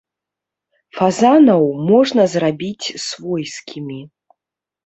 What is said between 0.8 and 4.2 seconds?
Фазанаў можна зрабіць свойскімі.